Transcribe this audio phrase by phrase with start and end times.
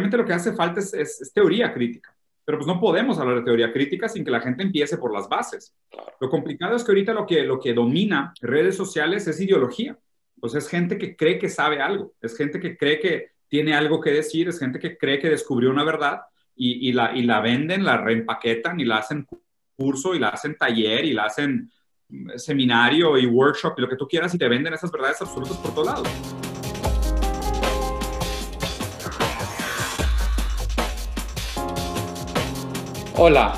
[0.00, 2.14] realmente lo que hace falta es, teoría crítica.
[2.44, 5.28] Pero pues no podemos hablar de teoría crítica sin que la gente empiece por las
[5.28, 5.74] bases.
[6.18, 9.96] Lo complicado es que ahorita lo que, lo que domina redes sociales es ideología.
[10.40, 14.00] Pues es gente que cree que sabe algo, es gente que cree que tiene algo
[14.00, 16.22] que decir, es gente que cree que descubrió una verdad
[16.56, 19.26] y, la, y la venden, la reempaquetan y la hacen
[19.76, 21.70] curso y la hacen taller y la hacen
[22.08, 25.58] mm, seminario y workshop y lo que tú quieras y te venden esas verdades absolutas
[25.58, 26.39] por todos lados.
[33.22, 33.52] Hola.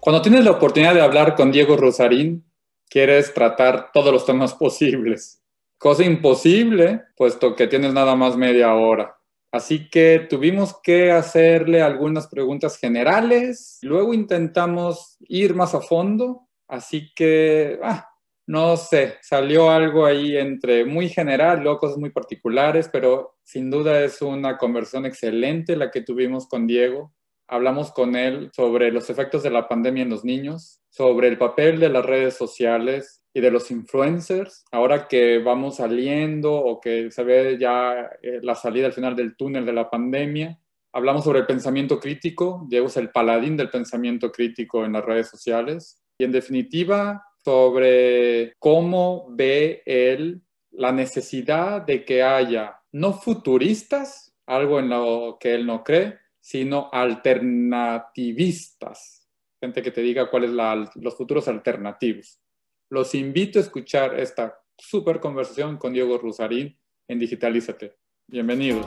[0.00, 2.44] Cuando tienes la oportunidad de hablar con Diego Rosarín,
[2.90, 5.42] quieres tratar todos los temas posibles.
[5.78, 9.16] Cosa imposible, puesto que tienes nada más media hora.
[9.50, 17.14] Así que tuvimos que hacerle algunas preguntas generales, luego intentamos ir más a fondo, así
[17.14, 18.06] que, ah,
[18.46, 24.04] no sé, salió algo ahí entre muy general, luego cosas muy particulares, pero sin duda
[24.04, 27.15] es una conversión excelente la que tuvimos con Diego.
[27.48, 31.78] Hablamos con él sobre los efectos de la pandemia en los niños, sobre el papel
[31.78, 37.22] de las redes sociales y de los influencers, ahora que vamos saliendo o que se
[37.22, 40.58] ve ya eh, la salida al final del túnel de la pandemia.
[40.92, 45.28] Hablamos sobre el pensamiento crítico, Diego es el paladín del pensamiento crítico en las redes
[45.28, 46.02] sociales.
[46.18, 54.78] Y en definitiva, sobre cómo ve él la necesidad de que haya no futuristas, algo
[54.78, 59.26] en lo que él no cree, sino alternativistas,
[59.60, 62.40] gente que te diga cuáles son los futuros alternativos.
[62.88, 67.96] Los invito a escuchar esta super conversación con Diego Rusarín en Digitalízate.
[68.28, 68.86] Bienvenidos.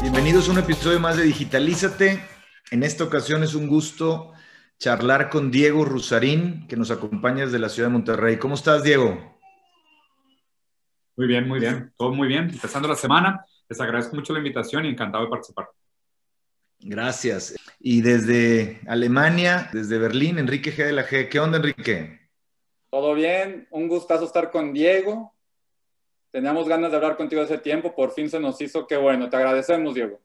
[0.00, 2.24] Bienvenidos a un episodio más de Digitalízate.
[2.70, 4.32] En esta ocasión es un gusto
[4.80, 8.38] charlar con Diego Rusarín, que nos acompaña desde la ciudad de Monterrey.
[8.38, 9.38] ¿Cómo estás, Diego?
[11.16, 11.92] Muy bien, muy bien.
[11.98, 12.44] Todo muy bien.
[12.44, 13.44] Empezando la semana.
[13.68, 15.68] Les agradezco mucho la invitación y encantado de participar.
[16.78, 17.54] Gracias.
[17.78, 20.86] Y desde Alemania, desde Berlín, Enrique G.
[20.86, 21.28] de la G.
[21.28, 22.18] ¿Qué onda, Enrique?
[22.88, 23.68] Todo bien.
[23.70, 25.34] Un gustazo estar con Diego.
[26.30, 27.94] Teníamos ganas de hablar contigo hace tiempo.
[27.94, 28.86] Por fin se nos hizo.
[28.86, 29.28] Qué bueno.
[29.28, 30.22] Te agradecemos, Diego.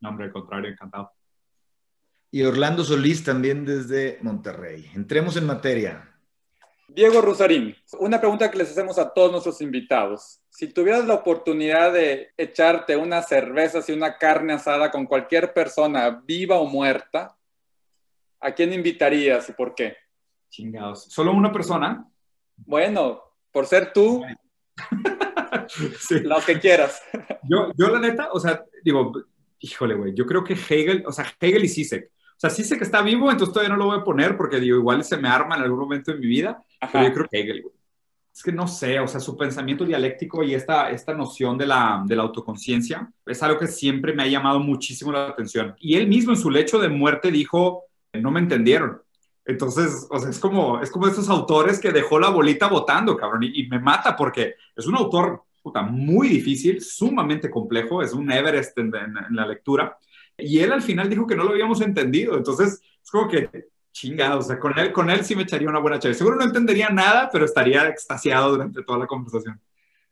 [0.00, 1.15] No, hombre, al contrario, encantado
[2.36, 4.90] y Orlando Solís también desde Monterrey.
[4.94, 6.06] Entremos en materia.
[6.86, 10.42] Diego Rusarín, una pregunta que les hacemos a todos nuestros invitados.
[10.50, 16.22] Si tuvieras la oportunidad de echarte una cerveza y una carne asada con cualquier persona,
[16.26, 17.34] viva o muerta,
[18.38, 19.96] ¿a quién invitarías y por qué?
[20.50, 21.04] Chingados.
[21.04, 22.06] ¿Solo una persona?
[22.54, 24.22] Bueno, por ser tú,
[26.00, 26.16] sí.
[26.46, 27.00] que quieras.
[27.44, 29.10] Yo, yo, la neta, o sea, digo,
[29.58, 32.76] híjole, güey, yo creo que Hegel, o sea, Hegel y Sisek, o sea, sí sé
[32.76, 35.26] que está vivo, entonces todavía no lo voy a poner porque digo, igual se me
[35.26, 37.64] arma en algún momento de mi vida, pero yo creo que Hegel,
[38.34, 42.02] Es que no sé, o sea, su pensamiento dialéctico y esta, esta noción de la,
[42.04, 45.74] de la autoconciencia es algo que siempre me ha llamado muchísimo la atención.
[45.78, 49.00] Y él mismo en su lecho de muerte dijo, no me entendieron.
[49.46, 53.44] Entonces, o sea, es como, es como esos autores que dejó la bolita votando, cabrón,
[53.44, 58.76] y, me mata porque es un autor puta, muy difícil, sumamente complejo, es un Everest
[58.78, 58.92] en
[59.30, 59.96] la lectura,
[60.38, 62.36] y él al final dijo que no lo habíamos entendido.
[62.36, 63.48] Entonces, es como que
[63.92, 66.18] chingado, o sea, con él, con él sí me echaría una buena chévere.
[66.18, 69.60] Seguro no entendería nada, pero estaría extasiado durante toda la conversación.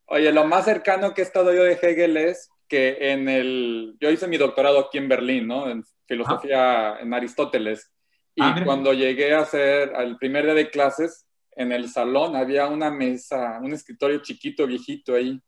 [0.06, 4.10] Oye, lo más cercano que he estado yo de Hegel es que en el, yo
[4.10, 5.68] hice mi doctorado aquí en Berlín, ¿no?
[5.68, 7.90] En filosofía en Aristóteles.
[8.34, 12.66] Y ah, cuando llegué a hacer el primer día de clases, en el salón había
[12.68, 15.40] una mesa, un escritorio chiquito, viejito ahí,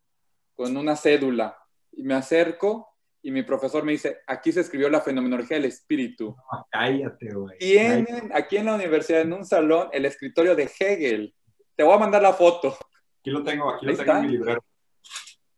[0.54, 1.56] con una cédula.
[1.92, 2.95] Y me acerco
[3.26, 6.36] y mi profesor me dice, aquí se escribió la fenomenología del espíritu.
[6.70, 7.58] cállate, güey.
[7.58, 11.34] Tienen aquí en la universidad, en un salón, el escritorio de Hegel.
[11.74, 12.78] Te voy a mandar la foto.
[13.18, 14.64] Aquí lo tengo, aquí lo tengo en mi librero.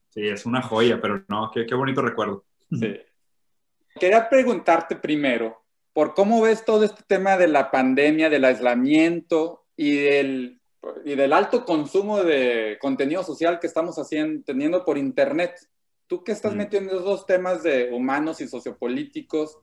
[0.08, 2.46] Sí, es una joya, pero no, qué, qué bonito recuerdo.
[2.70, 2.98] Sí.
[4.00, 5.62] Quería preguntarte primero,
[5.92, 10.62] por cómo ves todo este tema de la pandemia, del aislamiento y del,
[11.04, 15.68] y del alto consumo de contenido social que estamos haciendo, teniendo por Internet.
[16.08, 16.58] Tú que estás mm.
[16.58, 19.58] metiendo esos temas de humanos y sociopolíticos,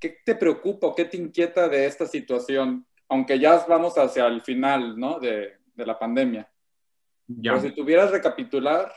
[0.00, 2.86] ¿qué te preocupa o qué te inquieta de esta situación?
[3.08, 5.20] Aunque ya vamos hacia el final, ¿no?
[5.20, 6.50] De, de la pandemia.
[7.26, 7.52] Ya.
[7.52, 8.92] Pero si tuvieras recapitular.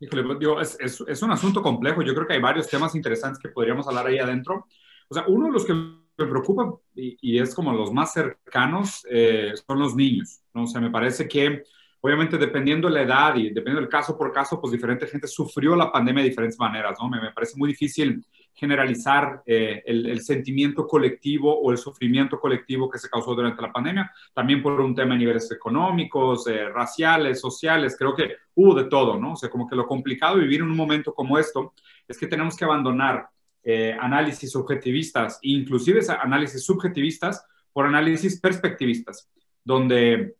[0.00, 2.02] Híjole, pues, es, es, un asunto complejo.
[2.02, 4.66] Yo creo que hay varios temas interesantes que podríamos hablar ahí adentro.
[5.08, 9.52] O sea, uno de los que me preocupa y, es como los más cercanos eh,
[9.66, 10.40] son los niños.
[10.52, 10.64] ¿no?
[10.64, 11.62] O sea, me parece que
[12.06, 15.74] obviamente dependiendo de la edad y dependiendo del caso por caso, pues diferente gente sufrió
[15.74, 17.08] la pandemia de diferentes maneras, ¿no?
[17.08, 18.24] Me, me parece muy difícil
[18.54, 24.10] generalizar eh, el, sentimiento colectivo o el sufrimiento colectivo que se causó durante la pandemia,
[24.32, 29.18] también por un tema de niveles económicos, eh, raciales, sociales, creo que hubo de todo,
[29.18, 29.32] ¿no?
[29.32, 31.74] O sea, como que lo complicado de vivir en un momento como esto
[32.06, 33.28] es que tenemos que abandonar
[33.62, 39.28] eh, análisis objetivistas inclusive análisis subjetivistas por análisis perspectivistas,
[39.64, 40.36] donde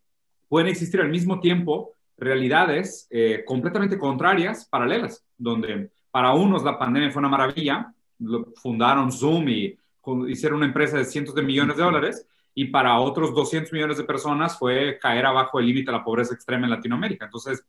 [0.47, 3.09] pueden existir al mismo tiempo realidades
[3.45, 7.93] completamente contrarias, paralelas, donde para unos la pandemia fue una maravilla,
[8.55, 9.77] fundaron Zoom y
[10.27, 14.03] hicieron una empresa de cientos de millones de dólares y para otros 200 millones de
[14.03, 17.25] personas fue caer abajo el límite de la pobreza extrema en Latinoamérica.
[17.25, 17.63] Entonces,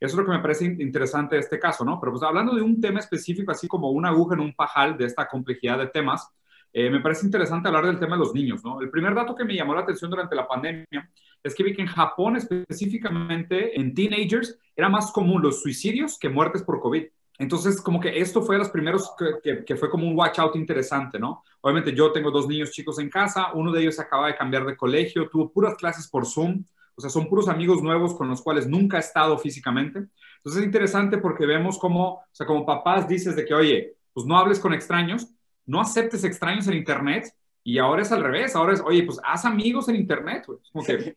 [0.00, 2.00] eso es lo que me parece interesante de este caso, ¿no?
[2.00, 5.04] Pero pues hablando de un tema específico, así como una aguja en un pajal de
[5.04, 6.28] esta complejidad de temas,
[6.72, 8.80] eh, me parece interesante hablar del tema de los niños, ¿no?
[8.80, 11.10] El primer dato que me llamó la atención durante la pandemia
[11.42, 16.28] es que vi que en Japón específicamente, en teenagers, era más común los suicidios que
[16.28, 17.04] muertes por COVID.
[17.38, 19.10] Entonces, como que esto fue de los primeros
[19.42, 21.42] que, que, fue como un watch out interesante, ¿no?
[21.60, 24.76] Obviamente yo tengo dos niños chicos en casa, uno de ellos acaba de cambiar de
[24.76, 26.64] colegio, tuvo puras clases por Zoom,
[26.94, 29.98] o sea, son puros amigos nuevos con los cuales nunca ha estado físicamente.
[30.36, 34.26] Entonces es interesante porque vemos como, o sea, como papás dices de que, oye, pues
[34.26, 35.28] no hables con extraños,
[35.66, 39.44] no aceptes extraños en Internet, y ahora es al revés, ahora es, oye, pues haz
[39.44, 40.58] amigos en Internet, güey.
[40.72, 41.16] Como que,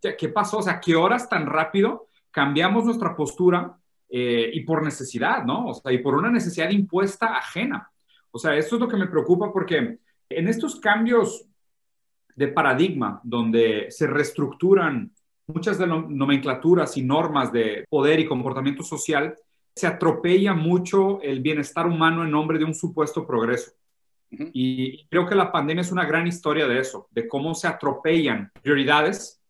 [0.18, 0.58] ¿qué pasó?
[0.58, 3.76] O sea, ¿qué horas tan rápido cambiamos nuestra postura
[4.08, 5.68] eh, y por necesidad, ¿no?
[5.68, 7.90] O sea, y por una necesidad impuesta ajena.
[8.30, 9.98] O sea, esto es lo que me preocupa porque
[10.28, 11.46] en estos cambios
[12.34, 15.10] de paradigma, donde se reestructuran
[15.46, 19.34] muchas de nomenclaturas y normas de poder y comportamiento social,
[19.76, 23.72] se atropella mucho el bienestar humano en nombre de un supuesto progreso.
[24.30, 28.50] Y creo que la pandemia es una gran historia de eso, de cómo se atropellan
[28.62, 29.40] prioridades,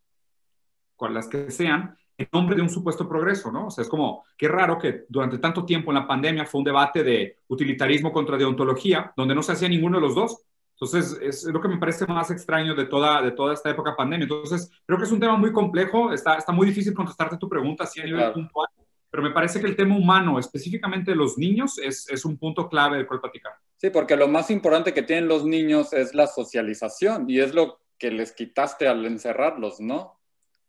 [0.96, 3.68] con las que sean, en nombre de un supuesto progreso, ¿no?
[3.68, 6.64] O sea, es como, qué raro que durante tanto tiempo en la pandemia fue un
[6.64, 10.44] debate de utilitarismo contra deontología, donde no se hacía ninguno de los dos.
[10.72, 14.24] Entonces, es lo que me parece más extraño de toda, de toda esta época pandemia.
[14.24, 17.84] Entonces, creo que es un tema muy complejo, está, está muy difícil contestarte tu pregunta
[17.84, 18.68] así a nivel puntual,
[19.16, 22.68] pero me parece que el tema humano, específicamente de los niños, es, es un punto
[22.68, 23.54] clave del cual platicar.
[23.78, 27.80] Sí, porque lo más importante que tienen los niños es la socialización y es lo
[27.98, 30.20] que les quitaste al encerrarlos, ¿no?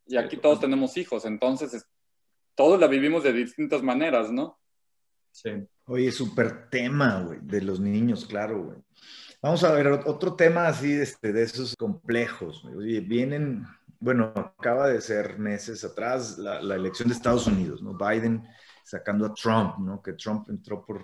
[0.06, 1.86] Y aquí todos tenemos hijos, entonces
[2.56, 4.58] todos la vivimos de distintas maneras, ¿no?
[5.32, 5.50] Sí.
[5.84, 8.78] Oye, súper tema, güey, de los niños, claro, güey.
[9.42, 12.64] Vamos a ver otro tema así este, de esos complejos.
[12.64, 13.66] Oye, vienen,
[14.00, 17.98] bueno, acaba de ser meses atrás la, elección de Estados Unidos, ¿no?
[17.98, 18.44] Biden
[18.84, 20.02] sacando a Trump, ¿no?
[20.02, 21.04] Que Trump entró por,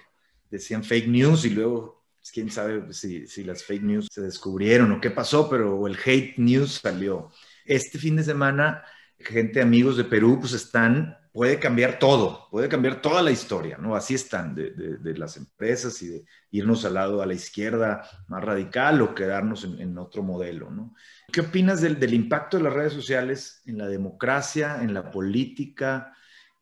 [0.49, 4.91] decían fake news y luego, pues, quién sabe si, si las fake news se descubrieron
[4.91, 7.29] o qué pasó, pero el hate news salió.
[7.65, 8.83] Este fin de semana,
[9.19, 13.95] gente, amigos de Perú, pues están, puede cambiar todo, puede cambiar toda la historia, ¿no?
[13.95, 19.01] Así están de, las empresas y de irnos al lado a la izquierda más radical
[19.01, 20.93] o quedarnos en, otro modelo, ¿no?
[21.31, 26.13] ¿Qué opinas del, del impacto de las redes sociales en la democracia, en la política?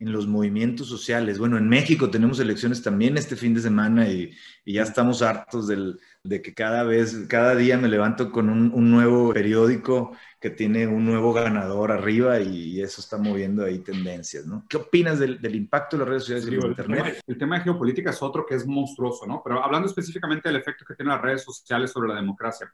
[0.01, 1.37] En los movimientos sociales.
[1.37, 4.31] Bueno, en México tenemos elecciones también este fin de semana y,
[4.65, 10.15] ya estamos hartos de que cada vez, cada día me levanto con un, nuevo periódico
[10.39, 14.65] que tiene un nuevo ganador arriba y, eso está moviendo ahí tendencias, ¿no?
[14.67, 17.21] ¿Qué opinas del, impacto de las redes sociales en Internet?
[17.27, 19.41] el tema de geopolítica es otro que es monstruoso, ¿no?
[19.43, 22.73] Pero hablando específicamente del efecto que tienen las redes sociales sobre la democracia.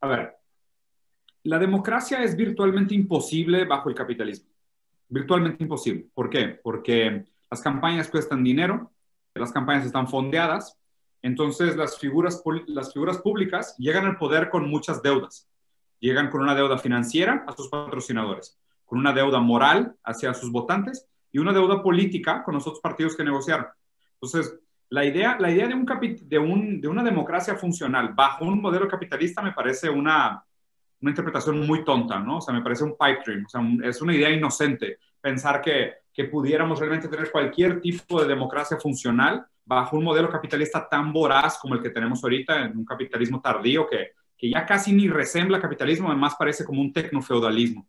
[0.00, 0.34] A ver,
[1.44, 4.47] la democracia es virtualmente imposible bajo el capitalismo
[5.08, 6.06] virtualmente imposible.
[6.14, 6.58] ¿Por qué?
[6.62, 8.90] Porque las campañas cuestan dinero,
[9.34, 10.76] las campañas están fondeadas,
[11.22, 15.48] entonces las figuras, las figuras públicas llegan al poder con muchas deudas.
[16.00, 21.08] Llegan con una deuda financiera a sus patrocinadores, con una deuda moral hacia sus votantes
[21.32, 23.66] y una deuda política con los otros partidos que negociaron.
[24.14, 24.58] Entonces,
[24.90, 25.86] la idea, la idea de, un
[26.22, 30.42] de, un, de una democracia funcional bajo un modelo capitalista me parece una,
[31.00, 32.38] una interpretación muy tonta, ¿no?
[32.38, 35.94] O sea, me parece un pipe dream, o sea, es una idea inocente pensar que,
[36.12, 41.58] que pudiéramos realmente tener cualquier tipo de democracia funcional bajo un modelo capitalista tan voraz
[41.58, 45.60] como el que tenemos ahorita, en un capitalismo tardío que, que ya casi ni resembla
[45.60, 47.86] capitalismo, además parece como un tecnofeudalismo.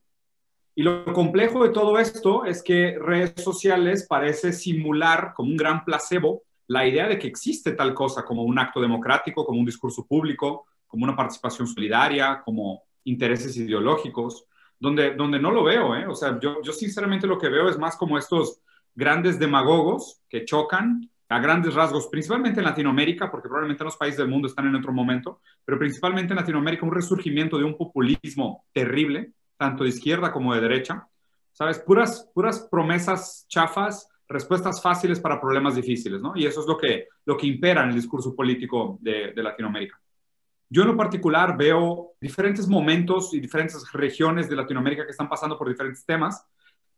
[0.75, 5.83] Y lo complejo de todo esto es que redes sociales parece simular como un gran
[5.83, 10.05] placebo la idea de que existe tal cosa como un acto democrático, como un discurso
[10.05, 14.45] público, como una participación solidaria, como intereses ideológicos,
[14.79, 16.07] donde, donde no lo veo, ¿eh?
[16.07, 18.61] O sea, yo, yo sinceramente lo que veo es más como estos
[18.95, 24.17] grandes demagogos que chocan a grandes rasgos, principalmente en Latinoamérica, porque probablemente en los países
[24.17, 28.65] del mundo están en otro momento, pero principalmente en Latinoamérica un resurgimiento de un populismo
[28.73, 31.07] terrible, tanto de izquierda como de derecha,
[31.51, 31.79] ¿sabes?
[31.79, 36.33] Puras, puras promesas chafas, respuestas fáciles para problemas difíciles, ¿no?
[36.35, 39.99] Y eso es lo que, lo que impera en el discurso político de, de Latinoamérica.
[40.71, 45.57] Yo en lo particular veo diferentes momentos y diferentes regiones de Latinoamérica que están pasando
[45.57, 46.45] por diferentes temas.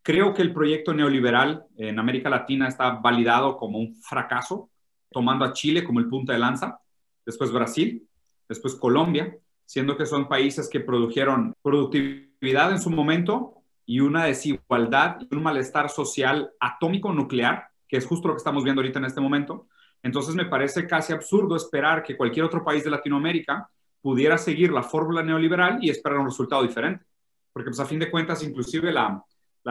[0.02, 4.70] Creo que el proyecto neoliberal en América Latina está validado como un fracaso,
[5.10, 6.82] tomando a Chile como el punta de lanza,
[7.26, 8.06] después Brasil,
[8.50, 13.54] después Colombia, siendo que son países que produjeron productividad en su momento
[13.86, 18.66] y una desigualdad y un malestar social atómico nuclear, que es justo lo que estamos
[18.66, 19.68] viendo ahorita en este momento,
[20.04, 23.70] entonces me parece casi absurdo esperar que cualquier otro país de Latinoamérica
[24.02, 27.06] pudiera seguir la fórmula neoliberal y esperar un resultado diferente.
[27.54, 29.24] Porque pues a fin de cuentas, inclusive la,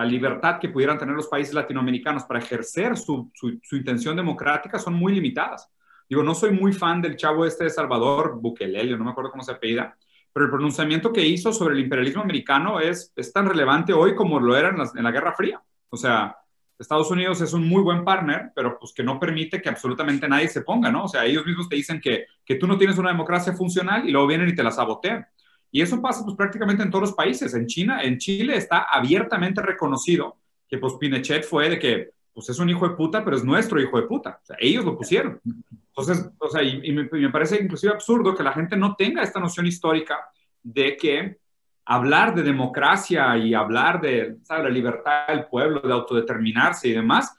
[0.05, 3.31] libertad que pudieran tener los países latinoamericanos para ejercer su,
[3.73, 5.69] intención democrática son muy limitadas.
[6.09, 9.43] Digo, no soy muy fan del chavo este de Salvador, Bukelele, no me acuerdo cómo
[9.43, 9.97] se apellida,
[10.33, 14.39] pero el pronunciamiento que hizo sobre el imperialismo americano es, es tan relevante hoy como
[14.39, 15.61] lo era en la, en la Guerra Fría.
[15.89, 16.37] O sea,
[16.81, 20.49] Estados Unidos es un muy buen partner, pero pues que no permite que absolutamente nadie
[20.49, 21.05] se ponga, ¿no?
[21.05, 24.13] O sea, ellos mismos te dicen que, que tú no tienes una democracia funcional y
[24.13, 25.27] luego vienen y te la sabotean.
[25.71, 27.55] Y eso pasa pues prácticamente en todos los países.
[27.55, 32.59] En China, en Chile está abiertamente reconocido que pues Pinochet fue de que pues es
[32.59, 34.41] un hijo de puta, pero es nuestro hijo de puta.
[34.59, 35.41] Ellos lo pusieron.
[35.89, 39.67] Entonces, o sea, y, me, parece inclusive absurdo que la gente no tenga esta noción
[39.67, 40.19] histórica
[40.63, 41.39] de que
[41.85, 47.35] hablar de democracia y hablar de la libertad del pueblo, de autodeterminarse y demás,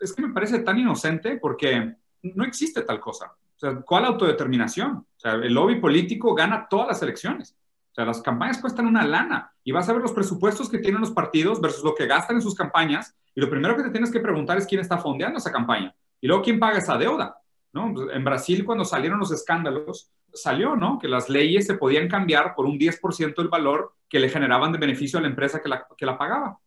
[0.00, 3.32] es que me parece tan inocente porque no existe tal cosa.
[3.62, 5.06] O ¿cuál autodeterminación?
[5.22, 7.56] El lobby político gana todas las elecciones.
[7.92, 11.00] O sea, las campañas cuestan una lana y vas a ver los presupuestos que tienen
[11.00, 14.10] los partidos versus lo que gastan en sus campañas y lo primero que te tienes
[14.10, 17.38] que preguntar es quién está fondeando esa campaña y luego quién paga esa deuda.
[17.76, 18.10] ¿No?
[18.10, 20.98] En Brasil, cuando salieron los escándalos, salió, ¿no?
[20.98, 24.78] Que las leyes se podían cambiar por un 10% del valor que le generaban de
[24.78, 26.58] beneficio a la empresa que la, que la pagaba.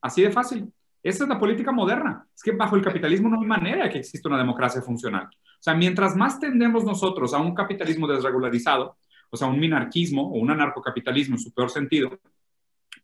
[0.00, 0.72] Así de fácil.
[1.02, 2.26] Esa es la política moderna.
[2.34, 5.26] Es que bajo el capitalismo no hay manera que exista una democracia funcional.
[5.26, 8.96] O sea, mientras más tendemos nosotros a un capitalismo desregularizado,
[9.30, 12.20] o sea, un minarquismo o un anarcocapitalismo en su peor sentido,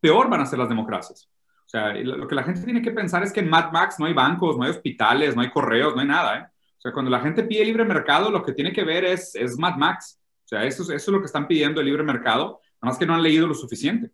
[0.00, 1.28] peor van a ser las democracias.
[1.68, 4.06] O sea, lo que la gente tiene que pensar es que en Mad Max no
[4.06, 6.38] hay bancos, no hay hospitales, no hay correos, no hay nada.
[6.38, 6.46] ¿eh?
[6.88, 9.76] Sea, cuando la gente pide libre mercado, lo que tiene que ver es, es Mad
[9.76, 10.18] Max.
[10.44, 13.06] O sea, eso, eso es lo que están pidiendo el libre mercado, nada más que
[13.06, 14.10] no han leído lo suficiente.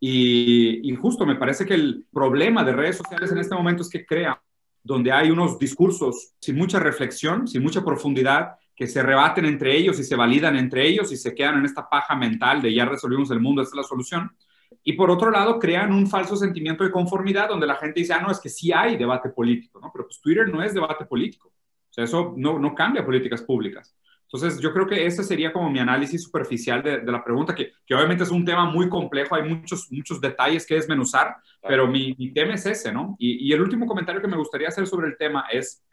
[0.00, 3.88] Y, y, justo me parece que el problema de redes sociales en este momento es
[3.88, 4.42] que crea
[4.82, 9.98] donde hay unos discursos sin mucha reflexión, sin mucha profundidad, que se rebaten entre ellos
[9.98, 13.30] y se validan entre ellos y se quedan en esta paja mental de ya resolvimos
[13.30, 14.36] el mundo, esta es la solución.
[14.82, 18.20] Y por otro lado, crean un falso sentimiento de conformidad donde la gente dice, ah,
[18.20, 19.90] no, es que sí hay debate político, ¿no?
[19.92, 21.52] Pero pues Twitter no es debate político
[21.96, 23.96] sea, eso no, no cambia políticas públicas.
[24.30, 27.72] Entonces, yo creo que ese sería como mi análisis superficial de, de la pregunta, que,
[27.86, 32.14] que, obviamente es un tema muy complejo, hay muchos, muchos detalles que desmenuzar, pero mi,
[32.18, 33.14] mi tema es ese, ¿no?
[33.18, 35.84] Y, y, el último comentario que me gustaría hacer sobre el tema es,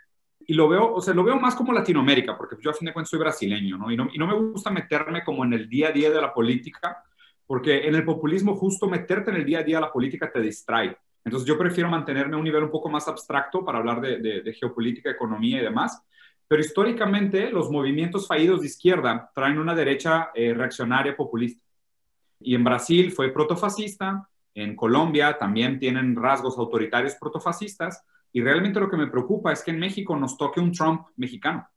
[0.47, 2.93] y lo veo, o sea, lo veo más como Latinoamérica, porque yo a fin de
[2.93, 3.91] cuentas soy brasileño, ¿no?
[3.91, 4.09] Y, ¿no?
[4.11, 7.03] y no me gusta meterme como en el día a día de la política,
[7.45, 10.41] porque en el populismo justo meterte en el día a día de la política te
[10.41, 10.97] distrae.
[11.25, 15.09] Entonces yo prefiero mantenerme a un nivel un poco más abstracto para hablar de, geopolítica,
[15.09, 16.01] economía y demás.
[16.47, 21.63] Pero históricamente los movimientos fallidos de izquierda traen una derecha eh, reaccionaria populista.
[22.39, 28.03] Y en Brasil fue protofascista, en Colombia también tienen rasgos autoritarios protofascistas,
[28.33, 31.67] y realmente lo que me preocupa es que en México nos toque un Trump mexicano.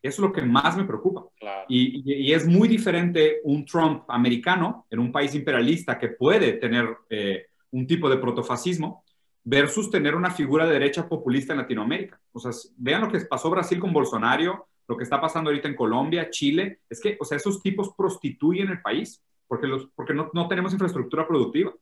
[0.00, 1.24] Eso es lo que más me preocupa.
[1.68, 7.47] Y, es muy diferente un Trump americano en un país imperialista que puede tener eh,
[7.70, 9.04] un tipo de protofascismo,
[9.44, 12.20] versus tener una figura de derecha populista en Latinoamérica.
[12.32, 15.76] O sea, vean lo que pasó Brasil con Bolsonaro, lo que está pasando ahorita en
[15.76, 20.30] Colombia, Chile, es que, o sea, esos tipos prostituyen el país porque, los, porque no,
[20.34, 21.72] no tenemos infraestructura productiva.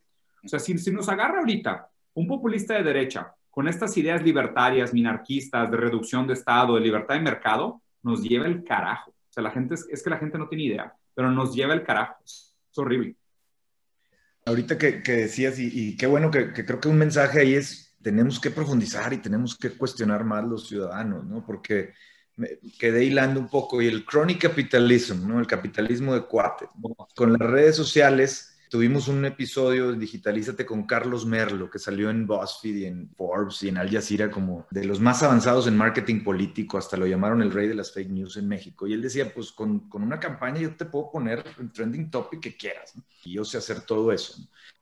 [0.45, 4.95] O sea, si, si nos agarra ahorita un populista de derecha con estas ideas libertarias,
[4.95, 9.11] minarquistas, de reducción de Estado, de libertad de mercado, nos lleva el carajo.
[9.11, 11.75] O sea, la gente es, es que la gente no tiene idea, pero nos lleva
[11.75, 12.17] el carajo.
[12.25, 13.17] Es horrible.
[14.47, 18.51] Ahorita que, decías, y, qué bueno que, creo que un mensaje ahí es, tenemos que
[18.51, 21.45] profundizar y tenemos que cuestionar más los ciudadanos, ¿no?
[21.45, 21.93] Porque
[22.37, 25.41] me quedé hilando un poco y el chronic capitalism, ¿no?
[25.41, 26.69] El capitalismo de cuate.
[27.15, 32.77] Con las redes sociales Tuvimos un episodio Digitalízate con Carlos Merlo, que salió en BuzzFeed
[32.77, 36.77] y en Forbes y en Al Jazeera como de los más avanzados en marketing político,
[36.77, 38.89] hasta lo llamaron el rey de las fake news en México.
[38.89, 42.41] Y él decía, pues con, con una campaña yo te puedo poner el trending topic
[42.41, 42.95] que quieras,
[43.25, 44.35] y yo sé hacer todo eso.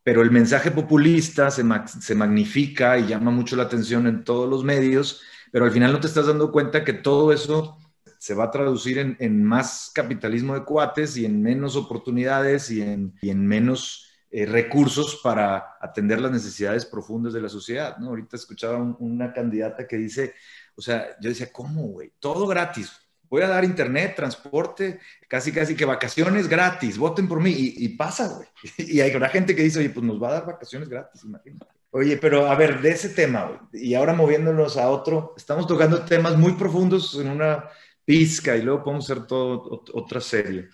[0.03, 1.63] Pero el mensaje populista se,
[2.01, 5.21] se magnifica y llama mucho la atención en todos los medios,
[5.53, 7.79] pero al final no te estás dando cuenta que todo eso
[8.25, 13.13] se va a traducir en, más capitalismo de cuates y en menos oportunidades y en,
[13.47, 18.09] menos eh, recursos para atender las necesidades profundas de la sociedad, ¿no?
[18.09, 20.33] Ahorita escuchaba una candidata que dice,
[20.75, 22.15] o sea, yo decía, ¿cómo, güey?
[22.19, 22.93] Todo gratis.
[23.29, 27.53] Voy a dar internet, transporte, casi, casi que vacaciones gratis, voten por mí.
[27.55, 28.49] Y, pasa, güey.
[28.91, 31.67] Y hay una gente que dice, oye, pues nos va a dar vacaciones gratis, imagínate.
[31.91, 36.07] Oye, pero a ver, de ese tema, güey, y ahora moviéndonos a otro, estamos tocando
[36.07, 37.69] temas muy profundos en una
[38.05, 40.69] pizca y luego podemos hacer todo otra serie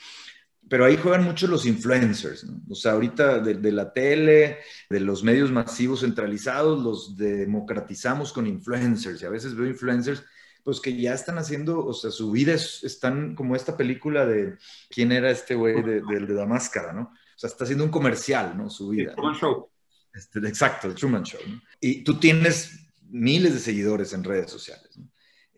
[0.70, 2.60] pero ahí juegan mucho los influencers, ¿no?
[2.70, 4.58] O sea, ahorita de, la tele,
[4.88, 9.20] de los medios masivos centralizados, los democratizamos con influencers.
[9.20, 10.22] Y a veces veo influencers,
[10.62, 14.58] pues que ya están haciendo, o sea, su vida es, están como esta película de,
[14.88, 17.02] ¿quién era este güey de, de, la máscara, ¿no?
[17.02, 18.70] O sea, está haciendo un comercial, ¿no?
[18.70, 19.12] Su vida.
[19.16, 19.70] Truman Show.
[20.14, 21.40] Este, exacto, el Truman Show.
[21.48, 21.60] ¿no?
[21.80, 25.09] Y tú tienes miles de seguidores en redes sociales, ¿no?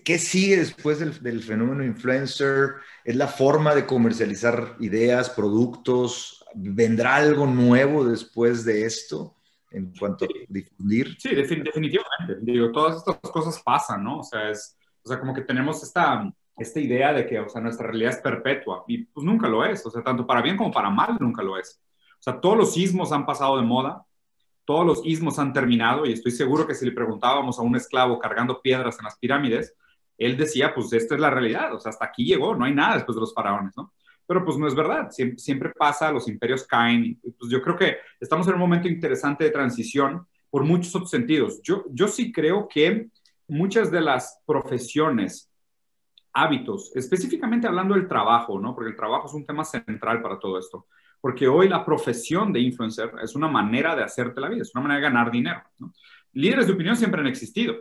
[0.04, 2.74] ¿Qué sigue después del, fenómeno influencer?
[3.04, 6.44] ¿Es la forma de comercializar ideas, productos?
[6.54, 9.36] ¿Vendrá algo nuevo después de esto
[9.70, 11.16] en cuanto a difundir?
[11.18, 12.38] Sí, definitivamente.
[12.40, 14.18] Digo, todas estas cosas pasan, ¿no?
[14.18, 17.60] O sea, es, o sea como que tenemos esta, esta idea de que, o sea,
[17.60, 19.84] nuestra realidad es perpetua y pues nunca lo es.
[19.86, 21.80] O sea, tanto para bien como para mal nunca lo es.
[22.18, 24.04] O sea, todos los sismos han pasado de moda,
[24.64, 28.18] todos los ismos han terminado y estoy seguro que si le preguntábamos a un esclavo
[28.18, 29.74] cargando piedras en las pirámides,
[30.18, 32.94] él decía, pues esta es la realidad, o sea, hasta aquí llegó, no hay nada
[32.94, 33.92] después de los faraones, ¿no?
[34.26, 38.46] Pero pues no es verdad, siempre, pasa, los imperios caen, pues yo creo que estamos
[38.46, 41.60] en un momento interesante de transición por muchos otros sentidos.
[41.62, 43.08] Yo, yo sí creo que
[43.48, 45.50] muchas de las profesiones,
[46.32, 48.74] hábitos, específicamente hablando del trabajo, ¿no?
[48.74, 50.86] Porque el trabajo es un tema central para todo esto.
[51.20, 54.82] Porque hoy la profesión de influencer es una manera de hacerte la vida, es una
[54.82, 55.62] manera de ganar dinero.
[55.78, 55.92] ¿no?
[56.32, 57.76] Líderes de opinión siempre han existido.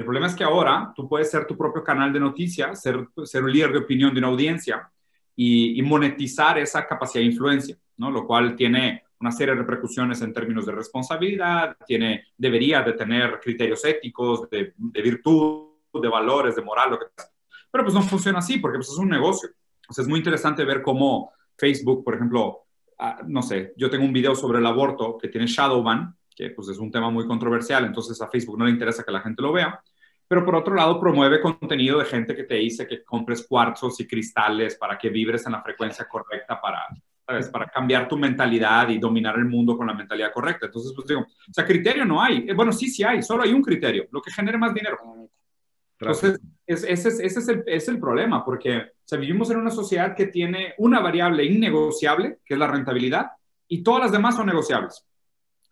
[0.00, 3.44] El problema es que ahora tú puedes ser tu propio canal de noticias, ser, ser
[3.44, 4.90] un líder de opinión de una audiencia
[5.36, 8.10] y, monetizar esa capacidad de influencia, ¿no?
[8.10, 13.40] Lo cual tiene una serie de repercusiones en términos de responsabilidad, tiene, debería de tener
[13.40, 17.26] criterios éticos, de, virtud, de valores, de moral, lo que sea.
[17.70, 19.50] Pero pues no funciona así porque pues, es un negocio.
[19.86, 22.60] O sea, es muy interesante ver cómo Facebook, por ejemplo,
[22.98, 26.68] ah, no sé, yo tengo un video sobre el aborto que tiene Shadowban, que pues
[26.68, 29.52] es un tema muy controversial, entonces a Facebook no le interesa que la gente lo
[29.52, 29.78] vea,
[30.30, 34.06] pero por otro lado promueve contenido de gente que te dice que compres cuarzos y
[34.06, 36.86] cristales para que vibres en la frecuencia correcta para,
[37.26, 37.48] ¿sabes?
[37.48, 40.66] Para cambiar tu mentalidad y dominar el mundo con la mentalidad correcta.
[40.66, 42.48] Entonces, pues digo, o sea, criterio no hay.
[42.48, 44.98] Eh, bueno, sí, sí hay, solo hay un criterio, lo que genere más dinero.
[45.98, 49.70] Entonces, ese, es, ese es, el, es, el, problema, porque o sea, vivimos en una
[49.70, 53.32] sociedad que tiene una variable innegociable, que es la rentabilidad,
[53.66, 55.04] y todas las demás son negociables.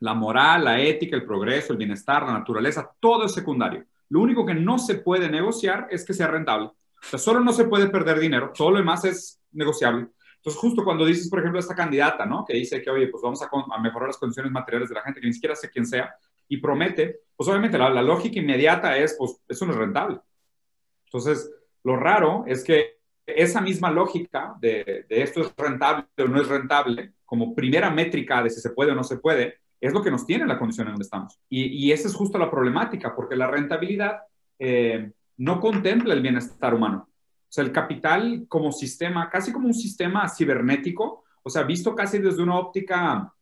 [0.00, 3.86] La moral, la ética, el progreso, el bienestar, la naturaleza, todo es secundario.
[4.10, 6.70] Lo único que no se puede negociar es que sea rentable.
[7.12, 10.08] O solo no se puede perder dinero, todo lo demás es negociable.
[10.36, 12.44] Entonces, justo cuando dices, por ejemplo, esta candidata, ¿no?
[12.44, 15.26] Que dice que, oye, pues vamos a, mejorar las condiciones materiales de la gente, que
[15.26, 16.14] ni siquiera sé quién sea,
[16.48, 20.20] y promete, pues obviamente la, lógica inmediata es, pues eso no es rentable.
[21.06, 21.50] Entonces,
[21.84, 26.48] lo raro es que esa misma lógica de, de esto es rentable o no es
[26.48, 30.10] rentable, como primera métrica de si se puede o no se puede, es lo que
[30.10, 31.38] nos tiene la condición en donde estamos.
[31.48, 34.22] Y, y esa es justo la problemática, porque la rentabilidad
[34.58, 37.08] eh, no contempla el bienestar humano.
[37.08, 42.18] O sea, el capital como sistema, casi como un sistema cibernético, o sea, visto casi
[42.18, 43.32] desde una óptica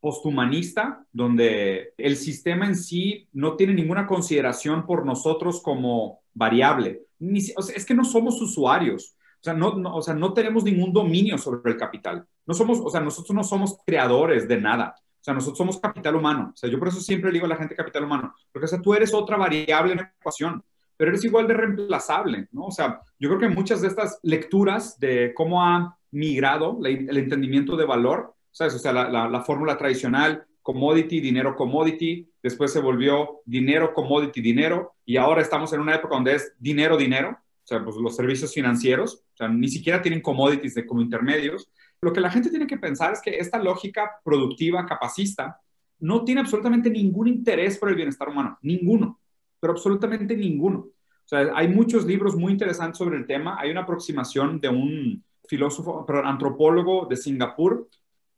[0.00, 7.02] posthumanista, donde el sistema en sí no tiene ninguna consideración por nosotros como variable.
[7.18, 9.16] Ni, es que no somos usuarios.
[9.40, 12.24] O sea, no, no, o sea, no tenemos ningún dominio sobre el capital.
[12.46, 14.94] No somos, o sea, nosotros no somos creadores de nada.
[15.28, 16.52] Sea, nosotros somos capital humano.
[16.54, 18.80] O sea, yo por eso siempre digo a la gente capital humano, porque o sea,
[18.80, 20.64] tú eres otra variable en la ecuación,
[20.96, 22.64] pero eres igual de reemplazable, ¿no?
[22.64, 27.76] O sea, yo creo que muchas de estas lecturas de cómo ha migrado el entendimiento
[27.76, 28.74] de valor, ¿sabes?
[28.76, 34.94] O sea, la, la, fórmula tradicional, commodity, dinero, commodity, después se volvió dinero, commodity, dinero,
[35.04, 38.54] y ahora estamos en una época donde es dinero, dinero, o sea, pues los servicios
[38.54, 41.68] financieros, o sea, ni siquiera tienen commodities de, como intermedios,
[42.00, 45.60] lo que la gente tiene que pensar es que esta lógica productiva, capacista,
[46.00, 49.20] no tiene absolutamente ningún interés por el bienestar humano, ninguno,
[49.58, 50.78] pero absolutamente ninguno.
[50.78, 53.58] O sea, hay muchos libros muy interesantes sobre el tema.
[53.58, 57.88] Hay una aproximación de un filósofo, pero antropólogo de Singapur,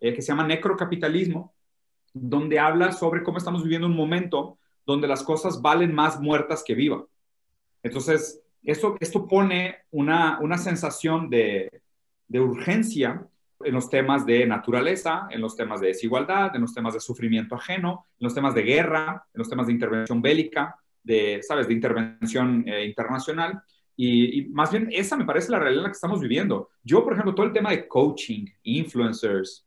[0.01, 1.55] eh, que se llama necrocapitalismo,
[2.13, 6.75] donde habla sobre cómo estamos viviendo un momento donde las cosas valen más muertas que
[6.75, 7.05] vivas.
[7.83, 11.83] Entonces, esto, esto pone una, una sensación de,
[12.27, 13.27] de urgencia
[13.65, 17.55] en los temas de naturaleza, en los temas de desigualdad, en los temas de sufrimiento
[17.55, 21.75] ajeno, en los temas de guerra, en los temas de intervención bélica, de, ¿sabes?, de
[21.75, 23.63] intervención eh, internacional.
[23.97, 26.71] Y, más bien esa me parece la realidad en la que estamos viviendo.
[26.83, 29.67] Yo, por ejemplo, todo el tema de coaching, influencers,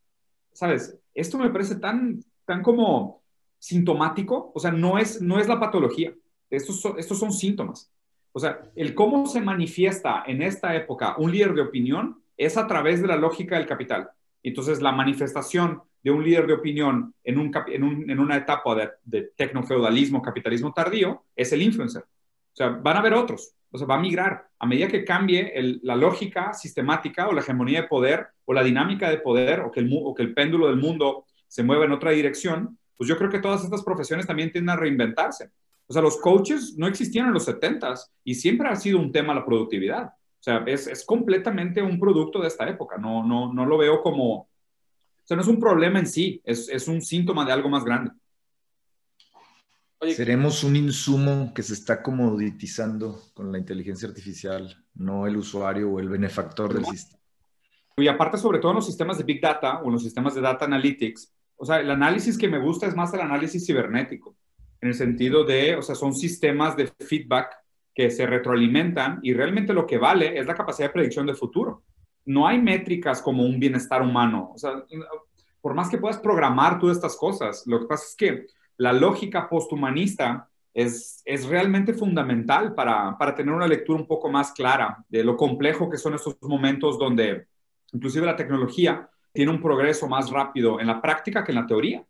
[0.51, 0.97] ¿sabes?
[1.13, 3.21] esto me parece tan, tan como
[3.59, 6.13] sintomático, o sea, no es, no es la patología,
[6.49, 7.91] estos son, estos son síntomas.
[8.31, 12.67] O sea, el cómo se manifiesta en esta época un líder de opinión es a
[12.67, 14.09] través de la lógica del capital.
[14.41, 19.31] Entonces, la manifestación de un líder de opinión en, un, en, una etapa de, de
[19.35, 22.03] tecnofeudalismo, capitalismo tardío, es el influencer.
[22.03, 24.47] O sea, van a haber otros, o sea, va a migrar.
[24.59, 29.09] A medida que cambie la lógica sistemática o la hegemonía de poder o la dinámica
[29.09, 32.11] de poder o que, el, o que el péndulo del mundo se mueva en otra
[32.11, 35.49] dirección, pues yo creo que todas estas profesiones también tienden a reinventarse.
[35.87, 39.33] O sea, los coaches no existían en los 70s y siempre ha sido un tema
[39.33, 40.11] la productividad.
[40.43, 42.97] O sea, es, es completamente un producto de esta época.
[42.97, 44.33] No, no, no lo veo como...
[44.39, 44.47] O
[45.23, 48.11] sea, no es un problema en sí, es, es un síntoma de algo más grande.
[50.13, 56.01] Seremos un insumo que se está comoditizando con la inteligencia artificial, no el usuario o
[56.01, 57.21] el benefactor del sistema.
[57.95, 60.41] Y aparte, sobre todo en los sistemas de Big Data o en los sistemas de
[60.41, 64.35] Data Analytics, o sea, el análisis que me gusta es más el análisis cibernético,
[64.81, 67.62] en el sentido de, o sea, son sistemas de feedback
[67.93, 71.83] que se retroalimentan y realmente lo que vale es la capacidad de predicción del futuro.
[72.25, 74.51] No hay métricas como un bienestar humano.
[74.53, 74.83] O sea,
[75.61, 79.47] por más que puedas programar todas estas cosas, lo que pasa es que la lógica
[79.49, 85.23] posthumanista es, es realmente fundamental para, para tener una lectura un poco más clara de
[85.23, 87.47] lo complejo que son estos momentos donde
[87.91, 92.05] inclusive la tecnología tiene un progreso más rápido en la práctica que en la teoría.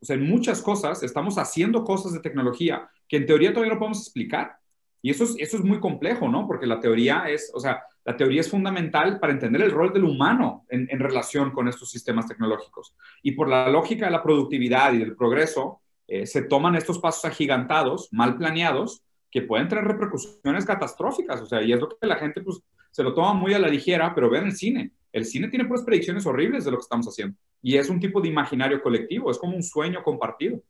[0.00, 3.78] O sea, en muchas cosas estamos haciendo cosas de tecnología que en teoría todavía no
[3.78, 4.58] podemos explicar.
[5.02, 6.46] Y eso es, eso es muy complejo, ¿no?
[6.46, 10.04] Porque la teoría es, o sea, la teoría es fundamental para entender el rol del
[10.04, 12.94] humano en, relación con estos sistemas tecnológicos.
[13.22, 17.26] Y por la lógica de la productividad y del progreso, eh, se toman estos pasos
[17.26, 21.42] agigantados, mal planeados, que pueden tener repercusiones catastróficas.
[21.42, 23.68] O sea, y es lo que la gente pues, se lo toma muy a la
[23.68, 24.92] ligera, pero vean el cine.
[25.12, 27.36] El cine tiene pues predicciones horribles de lo que estamos haciendo.
[27.62, 30.62] Y es un tipo de imaginario colectivo, es como un sueño compartido.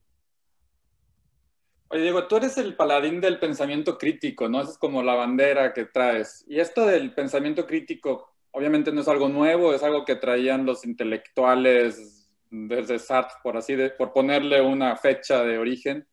[1.90, 4.61] Oye, Diego, tú eres el paladín del pensamiento crítico, ¿no?
[4.61, 6.44] Esa es como la bandera que traes.
[6.46, 10.85] Y esto del pensamiento crítico, obviamente no es algo nuevo, es algo que traían los
[10.85, 16.07] intelectuales desde Sartre, por así de, por ponerle una fecha de origen.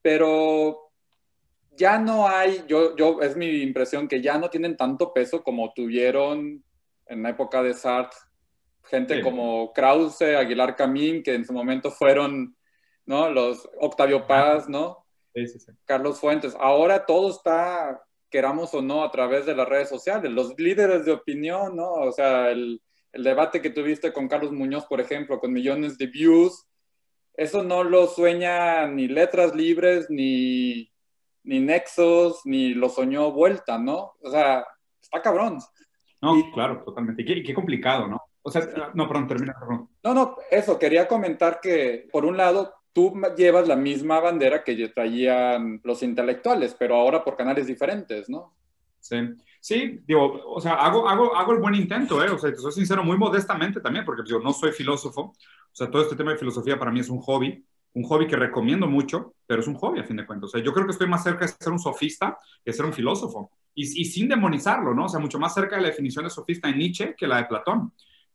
[0.00, 0.90] Pero
[1.76, 5.72] ya no hay, yo, yo, es mi impresión que ya no tienen tanto peso como
[5.74, 6.64] tuvieron
[7.06, 8.18] en la época de Sartre.
[8.84, 12.56] Gente como Krause, Aguilar Camín, que en su momento fueron
[13.06, 13.30] ¿no?
[13.30, 15.04] Los Octavio Paz, ¿no?
[15.34, 15.72] Sí, sí, sí.
[15.84, 16.56] Carlos Fuentes.
[16.58, 20.30] Ahora todo está, queramos o no, a través de las redes sociales.
[20.30, 21.92] Los líderes de opinión, ¿no?
[21.92, 22.80] O sea, el,
[23.12, 26.66] el debate que tuviste con Carlos Muñoz, por ejemplo, con millones de views,
[27.34, 30.90] eso no lo sueña ni Letras Libres, ni,
[31.44, 34.14] ni Nexos, ni lo soñó Vuelta, ¿no?
[34.22, 34.66] O sea,
[35.00, 35.58] está cabrón.
[36.20, 37.22] No, claro, totalmente.
[37.22, 38.20] Y qué, complicado, ¿no?
[38.42, 38.62] O sea,
[38.94, 39.88] no, perdón, termina, perdón.
[40.02, 44.88] No, no, eso, quería comentar que, por un lado, tú llevas la misma bandera que
[44.88, 48.54] traían los intelectuales, pero ahora por canales diferentes, ¿no?
[49.00, 49.16] Sí,
[49.60, 52.30] sí, digo, o sea, hago, hago, hago el buen intento, ¿eh?
[52.30, 55.90] O sea, te soy sincero, muy modestamente también, porque yo no soy filósofo, o sea,
[55.90, 59.34] todo este tema de filosofía para mí es un hobby, un hobby que recomiendo mucho,
[59.46, 60.48] pero es un hobby a fin de cuentas.
[60.48, 62.86] O sea, yo creo que estoy más cerca de ser un sofista que de ser
[62.86, 65.06] un filósofo, y, y sin demonizarlo, ¿no?
[65.06, 67.44] O sea, mucho más cerca de la definición de sofista en Nietzsche que la de
[67.46, 67.92] Platón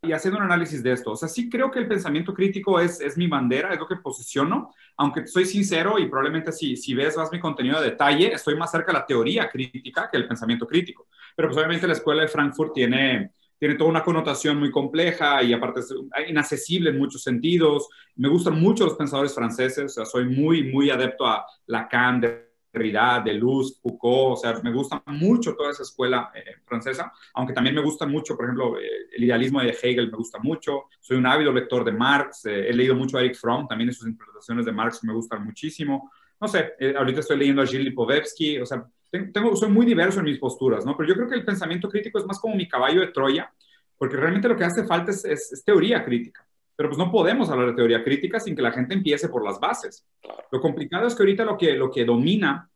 [0.08, 1.12] y haciendo un análisis de esto.
[1.12, 3.98] O sea, sí creo que el pensamiento crítico es, es mi bandera, es lo que
[3.98, 8.56] posiciono, aunque soy sincero y probablemente si, si ves más mi contenido de detalle, estoy
[8.56, 11.08] más cerca de la teoría crítica que el pensamiento crítico.
[11.36, 15.54] Pero pues obviamente la escuela de Frankfurt tiene, tiene toda una connotación muy compleja y
[15.54, 15.94] aparte es
[16.28, 17.90] inaccesible en muchos sentidos.
[18.16, 22.47] Me gustan mucho los pensadores franceses, o sea, soy muy, muy adepto a Lacan, de
[22.74, 27.82] Luz, Foucault, o sea, me gusta mucho toda esa escuela eh, francesa, aunque también me
[27.82, 31.52] gusta mucho, por ejemplo, eh, el idealismo de Hegel me gusta mucho, soy un ávido
[31.52, 35.04] lector de Marx, eh, he leído mucho a Eric Fromm, también sus interpretaciones de Marx
[35.04, 39.70] me gustan muchísimo, no sé, ahorita estoy leyendo a Gilles Lipovetsky, o sea, tengo, soy
[39.70, 40.96] muy diverso en mis posturas, ¿no?
[40.96, 43.52] Pero yo creo que el pensamiento crítico es más como mi caballo de Troya,
[43.98, 46.47] porque realmente lo que hace falta es, es teoría crítica.
[46.78, 49.60] Pero pues no podemos hablar de teoría crítica sin que la gente empiece por las
[49.60, 50.06] bases.
[50.52, 52.70] Lo complicado es que ahorita lo que, lo que domina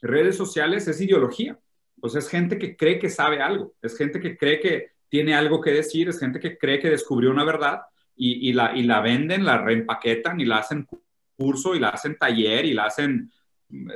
[0.00, 1.56] redes sociales es ideología.
[2.00, 5.60] Pues es gente que cree que sabe algo, es gente que cree que tiene algo
[5.60, 7.82] que decir, es gente que cree que descubrió una verdad
[8.16, 10.88] y, y la, y la venden, la reempaquetan y la hacen
[11.36, 13.30] curso y la hacen taller y la hacen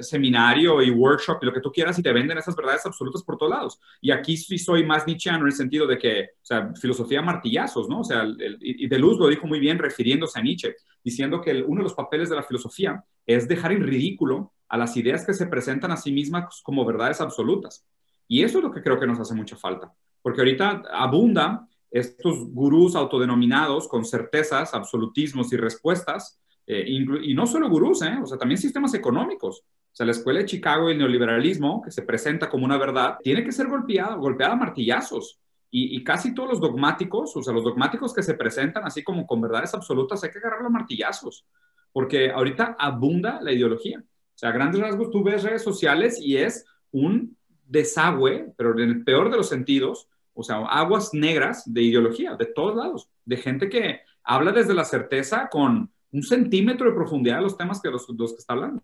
[0.01, 3.37] seminario y workshop y lo que tú quieras y te venden esas verdades absolutas por
[3.37, 3.81] todos lados.
[4.01, 7.89] Y aquí sí soy más nichiano en el sentido de que, o sea, filosofía martillazos,
[7.89, 8.01] ¿no?
[8.01, 8.27] O sea,
[8.61, 11.95] y de Luz lo dijo muy bien refiriéndose a Nietzsche, diciendo que uno de los
[11.95, 15.97] papeles de la filosofía es dejar en ridículo a las ideas que se presentan a
[15.97, 17.87] sí mismas como verdades absolutas.
[18.29, 22.51] Y eso es lo que creo que nos hace mucha falta, porque ahorita abunda estos
[22.51, 28.19] gurús autodenominados con certezas, absolutismos y respuestas, eh, y no solo gurús, ¿eh?
[28.21, 29.61] o sea, también sistemas económicos.
[29.61, 33.17] O sea, la escuela de Chicago y el neoliberalismo, que se presenta como una verdad,
[33.23, 35.41] tiene que ser golpeada, golpeada a martillazos.
[35.71, 39.43] Y, casi todos los dogmáticos, o sea, los dogmáticos que se presentan así como con
[39.43, 41.45] verdades absolutas, hay que agarrarlo a martillazos,
[41.93, 43.99] porque ahorita abunda la ideología.
[44.01, 48.89] O sea, a grandes rasgos tú ves redes sociales y es un desagüe, pero en
[48.89, 53.37] el peor de los sentidos, o sea, aguas negras de ideología, de todos lados, de
[53.37, 57.91] gente que habla desde la certeza con un centímetro de profundidad de los temas que
[57.91, 58.83] los, los que está hablando.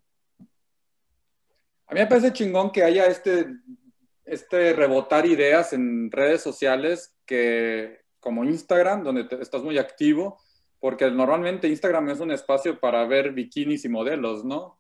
[1.87, 3.47] A mí me parece chingón que haya este
[4.25, 10.41] este rebotar ideas en redes sociales que como Instagram, donde estás muy activo,
[10.79, 14.79] porque normalmente Instagram es un espacio para ver bikinis y modelos, ¿no?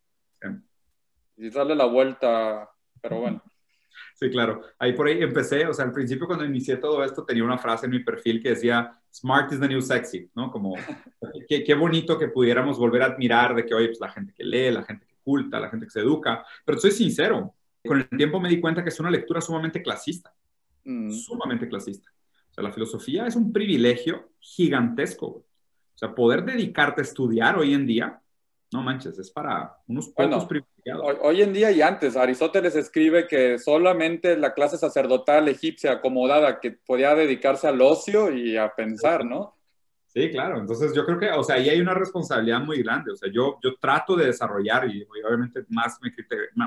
[1.36, 3.42] Y darle la vuelta, pero bueno.
[4.14, 4.62] Sí, claro.
[4.78, 7.86] Ahí por ahí empecé, o sea, al principio cuando inicié todo esto tenía una frase
[7.86, 10.50] en mi perfil que decía, smart is the new sexy, ¿no?
[10.50, 10.74] Como,
[11.48, 14.44] qué, qué bonito que pudiéramos volver a admirar de que, oye, pues la gente que
[14.44, 18.08] lee, la gente que culta, la gente que se educa, pero soy sincero, con el
[18.08, 20.32] tiempo me di cuenta que es una lectura sumamente clasista,
[20.84, 21.10] mm.
[21.10, 22.10] sumamente clasista.
[22.50, 25.26] O sea, la filosofía es un privilegio gigantesco.
[25.26, 28.21] O sea, poder dedicarte a estudiar hoy en día,
[28.72, 31.02] no manches, es para unos pocos privilegiados.
[31.04, 36.60] Hoy, hoy, en día y antes, Aristóteles escribe que solamente la clase sacerdotal egipcia acomodada
[36.60, 39.56] que podía dedicarse al ocio y a pensar, ¿no?
[40.12, 40.58] Sí, claro.
[40.58, 43.12] Entonces yo creo que, o sea, ahí hay una responsabilidad muy grande.
[43.12, 46.12] O sea, yo, yo trato de desarrollar y, obviamente Marx me,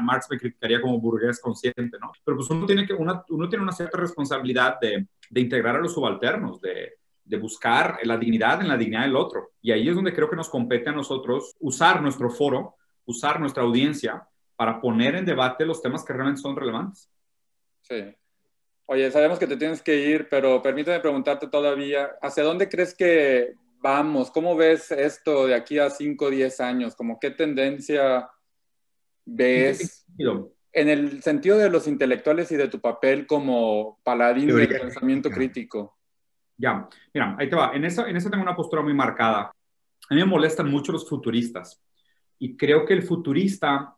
[0.02, 2.12] Marx me criticaría como burgués consciente, ¿no?
[2.24, 5.80] Pero pues uno tiene, que, una, uno tiene una cierta responsabilidad de, de integrar a
[5.80, 6.94] los subalternos, de,
[7.26, 9.52] de buscar la dignidad en la dignidad del otro.
[9.62, 13.64] Y ahí es donde creo que nos compete a nosotros usar nuestro foro, usar nuestra
[13.64, 17.10] audiencia para poner en debate los temas que realmente son relevantes.
[17.82, 18.16] Sí.
[18.86, 23.56] Oye, sabemos que te tienes que ir, pero permíteme preguntarte todavía, ¿hacia dónde crees que
[23.80, 24.30] vamos?
[24.30, 26.96] ¿Cómo ves esto de aquí a 5 o 10 años?
[26.96, 28.30] ¿Cómo qué tendencia
[29.26, 30.06] ves
[30.72, 35.95] en el sentido de los intelectuales y de tu papel como paladín del pensamiento crítico?
[36.58, 37.72] Ya, mira, ahí te va.
[37.74, 39.52] En eso, en eso tengo una postura muy marcada.
[40.10, 41.82] A mí me molestan mucho los futuristas
[42.40, 43.96] y creo que el futurista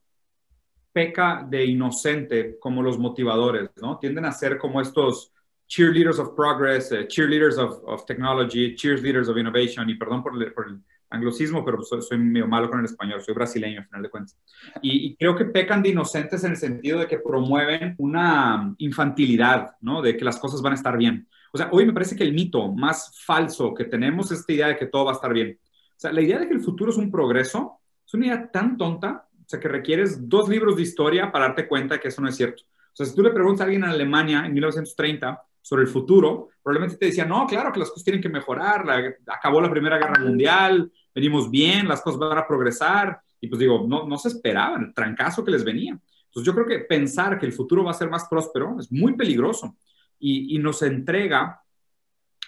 [0.92, 4.00] peca de inocente como los motivadores, ¿no?
[4.00, 5.32] Tienden a ser como estos
[5.68, 10.54] cheerleaders of progress, eh, cheerleaders of, of, technology, cheerleaders of innovation, y perdón por el,
[10.54, 14.02] por el anglosismo, pero soy, soy, medio malo con el español, soy brasileño al final
[14.02, 14.40] de cuentas.
[14.82, 19.76] Y, y, creo que pecan de inocentes en el sentido de que promueven una infantilidad,
[19.82, 20.02] ¿no?
[20.02, 21.28] De que las cosas van a estar bien.
[21.52, 24.68] O sea, hoy me parece que el mito más falso que tenemos es esta idea
[24.68, 25.60] de que todo va a estar bien.
[25.62, 28.78] O sea, la idea de que el futuro es un progreso es una idea tan
[28.78, 32.30] tonta o sea, que requieres dos libros de historia para darte cuenta que eso no
[32.30, 32.64] es cierto.
[32.64, 36.50] O sea, si tú le preguntas a alguien en Alemania en 1930 sobre el futuro,
[36.64, 38.86] probablemente te decía, no, claro que las cosas tienen que mejorar,
[39.28, 43.22] acabó la Primera Guerra Mundial, venimos bien, las cosas van a progresar.
[43.40, 45.92] Y pues digo, no, no se esperaban el trancazo que les venía.
[45.92, 49.16] Entonces yo creo que pensar que el futuro va a ser más próspero es muy
[49.16, 49.76] peligroso
[50.20, 51.62] y, nos entrega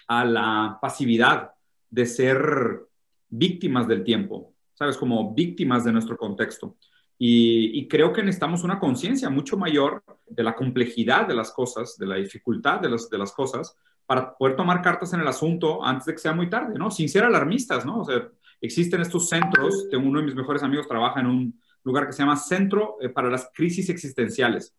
[0.08, 1.52] a la pasividad
[1.88, 2.80] de ser
[3.28, 4.96] víctimas del tiempo, ¿sabes?
[4.96, 6.76] Como víctimas de nuestro contexto.
[7.18, 12.06] Y, creo que necesitamos una conciencia mucho mayor de la complejidad de las cosas, de
[12.06, 16.18] la dificultad de las, cosas, para poder tomar cartas en el asunto antes de que
[16.18, 16.90] sea muy tarde, ¿no?
[16.90, 18.00] Sin ser alarmistas, ¿no?
[18.00, 18.28] O sea,
[18.60, 22.36] existen estos centros, uno de mis mejores amigos trabaja en un lugar que se llama
[22.36, 24.74] Centro eh, para las Crisis Existenciales.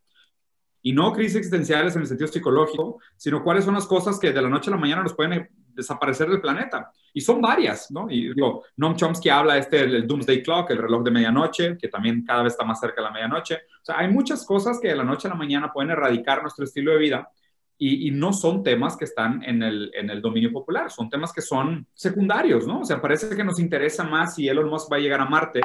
[0.82, 4.41] Y no crisis existenciales en el sentido psicológico, sino cuáles son las cosas que de
[4.41, 6.91] la noche a la mañana nos pueden desaparecer del planeta.
[7.13, 8.08] Y son varias, ¿no?
[8.10, 12.24] Y digo, Noam Chomsky habla este, el Doomsday Clock, el reloj de medianoche, que también
[12.24, 13.56] cada vez está más cerca de la medianoche.
[13.56, 16.65] O sea, hay muchas cosas que de la noche a la mañana pueden erradicar nuestro
[16.65, 17.30] estilo de vida
[17.78, 21.34] y, y no son temas que están en el, en el, dominio popular, son temas
[21.34, 22.82] que son secundarios, ¿no?
[22.82, 25.62] O sea, parece que nos interesa más si Elon Musk va a llegar a Marte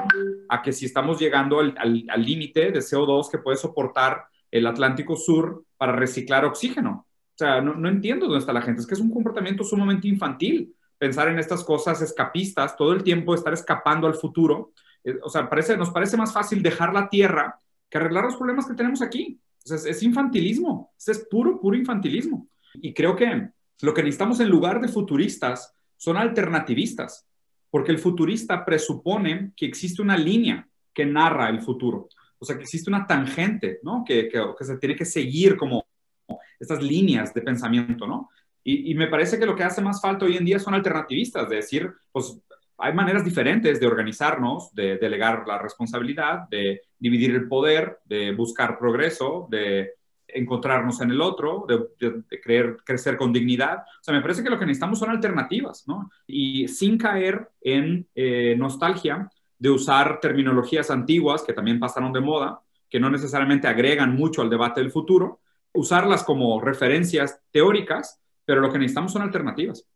[0.49, 5.65] a que si estamos llegando al límite de CO2 que puede soportar el Atlántico Sur
[5.77, 7.07] para reciclar oxígeno.
[7.09, 8.81] O sea, no, entiendo dónde está la gente.
[8.81, 13.35] Es que es un comportamiento sumamente infantil pensar en estas cosas escapistas, todo el tiempo
[13.35, 14.73] estar escapando al futuro.
[15.05, 18.75] Eh, o sea, nos parece más fácil dejar la Tierra que arreglar los problemas que
[18.75, 19.39] tenemos aquí.
[19.65, 22.49] O sea, es, infantilismo, es puro, puro infantilismo.
[22.75, 23.51] Y creo que
[23.83, 27.27] lo que necesitamos en lugar de futuristas son alternativistas,
[27.71, 32.09] porque el futurista presupone que existe una línea que narra el futuro.
[32.39, 34.05] O sea, que existe una tangente, ¿no?
[34.07, 35.87] Que, que, que se tiene que seguir como
[36.59, 38.31] estas líneas de pensamiento, ¿no?
[38.69, 41.55] Y, me parece que lo que hace más falta hoy en día son alternativistas, de
[41.55, 42.37] decir, pues
[42.79, 48.77] hay maneras diferentes de organizarnos, de delegar la responsabilidad, de dividir el poder, de buscar
[48.77, 49.93] progreso, de
[50.27, 53.79] encontrarnos en el otro, de, creer, crecer con dignidad.
[53.79, 56.11] O sea, me parece que lo que necesitamos son alternativas, ¿no?
[56.27, 62.61] Y sin caer en eh, nostalgia de usar terminologías antiguas que también pasaron de moda,
[62.89, 65.41] que no necesariamente agregan mucho al debate del futuro,
[65.73, 69.87] usarlas como referencias teóricas, pero lo que necesitamos son alternativas.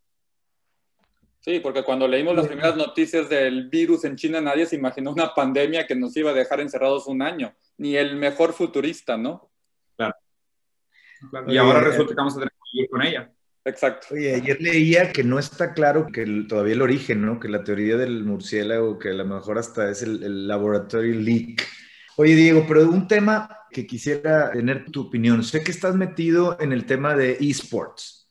[1.40, 5.34] Sí, porque cuando leímos las primeras noticias del virus en China, nadie se imaginó una
[5.34, 9.50] pandemia que nos iba a dejar encerrados un año, ni el mejor futurista, ¿no?
[9.96, 10.14] Claro.
[11.48, 13.32] Y ahora resulta que vamos a tener que ir con ella.
[13.64, 14.08] Exacto.
[14.14, 17.38] Oye, ayer leía que no está claro que todavía el origen, ¿no?
[17.38, 21.66] Que la teoría del murciélago, que a lo mejor hasta es el, el laboratorio leak.
[22.16, 25.44] Oye, Diego, pero un tema que quisiera tener tu opinión.
[25.44, 28.28] Sé que estás metido en el tema de esports.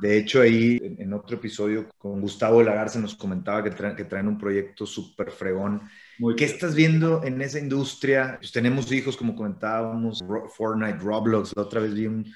[0.00, 4.36] De hecho, ahí en, otro episodio con Gustavo Lagarce nos comentaba que, que traen un
[4.36, 5.82] proyecto súper fregón.
[6.36, 8.36] ¿Qué estás viendo en esa industria?
[8.38, 10.22] Pues tenemos hijos, como comentábamos,
[10.54, 11.54] Fortnite, Roblox.
[11.56, 12.26] La otra vez vi un,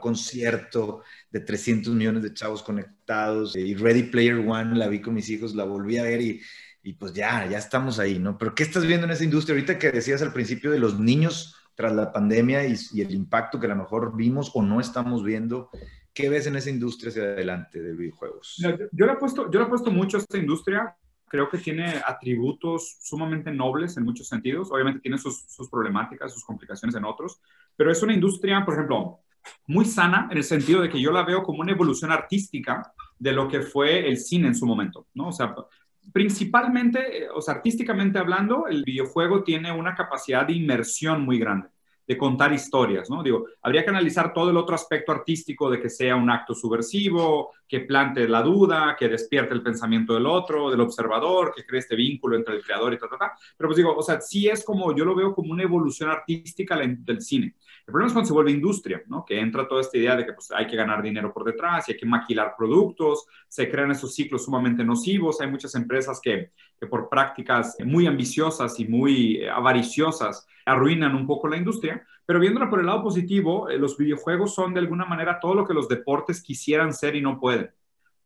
[0.00, 5.28] concierto de 300 millones de chavos conectados y Ready Player One la vi con mis
[5.30, 6.40] hijos, la volví a ver y,
[6.82, 8.38] y pues ya, ya estamos ahí, ¿no?
[8.38, 9.54] Pero ¿qué estás viendo en esa industria?
[9.54, 13.60] Ahorita que decías al principio de los niños tras la pandemia y, y el impacto
[13.60, 15.70] que a lo mejor vimos o no estamos viendo
[16.18, 18.56] ¿Qué ves en esa industria hacia adelante de videojuegos?
[18.90, 20.96] Yo, le he puesto, yo le he puesto mucho a esta industria.
[21.28, 24.68] Creo que tiene atributos sumamente nobles en muchos sentidos.
[24.72, 27.40] Obviamente tiene sus, sus problemáticas, sus complicaciones en otros,
[27.76, 29.20] pero es una industria, por ejemplo,
[29.68, 33.30] muy sana en el sentido de que yo la veo como una evolución artística de
[33.30, 35.28] lo que fue el cine en su momento, ¿no?
[35.28, 35.54] O sea,
[36.12, 41.68] principalmente, o sea, artísticamente hablando, el videojuego tiene una capacidad de inmersión muy grande
[42.08, 43.22] de contar historias, ¿no?
[43.22, 47.52] Digo, habría que analizar todo el otro aspecto artístico de que sea un acto subversivo,
[47.68, 51.96] que plante la duda, que despierte el pensamiento del otro, del observador, que cree este
[51.96, 53.30] vínculo entre el creador y tal, tal, tal.
[53.54, 56.78] Pero pues digo, o sea, sí es como, yo lo veo como una evolución artística
[56.78, 57.54] del cine.
[57.88, 59.24] El problema es cuando se vuelve industria, ¿no?
[59.24, 61.92] Que entra toda esta idea de que pues, hay que ganar dinero por detrás y
[61.92, 65.40] hay que maquilar productos, se crean esos ciclos sumamente nocivos.
[65.40, 71.26] Hay muchas empresas que, que por prácticas muy ambiciosas y muy eh, avariciosas arruinan un
[71.26, 75.06] poco la industria, pero viéndola por el lado positivo, eh, los videojuegos son de alguna
[75.06, 77.70] manera todo lo que los deportes quisieran ser y no pueden.